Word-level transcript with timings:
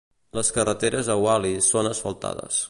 Les 0.37 0.47
carreteres 0.55 1.11
a 1.15 1.17
Wallis 1.27 1.71
són 1.75 1.91
asfaltades. 1.93 2.59